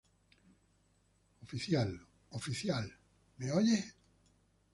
¡oficial!¡ 1.43 2.07
oficial!¿ 2.31 2.91
me 3.37 3.51
oye? 3.51 3.93